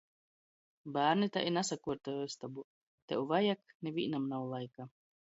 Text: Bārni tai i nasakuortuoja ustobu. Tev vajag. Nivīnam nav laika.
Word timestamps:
Bārni 0.95 1.27
tai 1.35 1.43
i 1.49 1.51
nasakuortuoja 1.57 2.29
ustobu. 2.29 2.63
Tev 3.13 3.29
vajag. 3.33 3.63
Nivīnam 3.89 4.27
nav 4.33 4.49
laika. 4.55 4.89